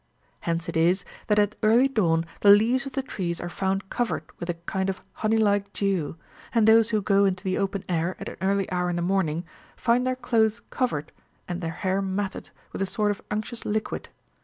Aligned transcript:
Hence 0.39 0.67
it 0.67 0.75
is, 0.75 1.05
that 1.27 1.37
at 1.37 1.55
early 1.61 1.87
dawn 1.87 2.25
the 2.39 2.49
leaves 2.49 2.87
of 2.87 2.93
the 2.93 3.03
trees 3.03 3.39
are 3.39 3.49
found 3.51 3.91
covered 3.91 4.23
with 4.39 4.49
a 4.49 4.55
kind 4.55 4.89
of 4.89 4.99
honey 5.17 5.37
like 5.37 5.71
dew, 5.73 6.17
and 6.55 6.67
those 6.67 6.89
who 6.89 7.03
go 7.03 7.23
into 7.25 7.43
the 7.43 7.59
open 7.59 7.83
air 7.87 8.15
at 8.19 8.27
an 8.27 8.37
early 8.41 8.67
hour 8.71 8.89
in 8.89 8.95
the 8.95 9.03
morning, 9.03 9.45
find 9.77 10.07
their 10.07 10.15
clothes 10.15 10.59
covered, 10.71 11.11
and 11.47 11.61
their 11.61 11.69
hair 11.69 12.01
matted, 12.01 12.49
with 12.73 12.81
a 12.81 12.87
sort 12.87 13.11
of 13.11 13.21
unctuous 13.29 13.63
liquid. 13.63 14.09